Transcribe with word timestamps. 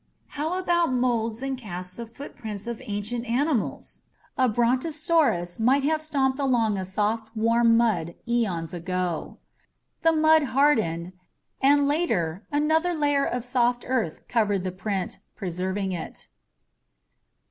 How 0.29 0.57
about 0.57 0.91
molds 0.91 1.43
and 1.43 1.55
casts 1.55 1.99
of 1.99 2.11
footprints 2.11 2.65
of 2.65 2.81
ancient 2.85 3.23
animals? 3.27 4.01
A 4.35 4.49
brontosaurus 4.49 5.59
might 5.59 5.83
have 5.83 6.01
stomped 6.01 6.39
along 6.39 6.75
in 6.77 6.85
soft, 6.85 7.29
warm 7.37 7.77
mud 7.77 8.15
eons 8.27 8.73
ago. 8.73 9.37
The 10.01 10.11
mud 10.11 10.41
hardened 10.57 11.13
and 11.61 11.87
later 11.87 12.43
another 12.51 12.95
layer 12.95 13.25
of 13.25 13.43
soft 13.43 13.85
earth 13.87 14.27
covered 14.27 14.63
the 14.63 14.71
print, 14.71 15.19
preserving 15.35 15.91
it. 15.91 16.27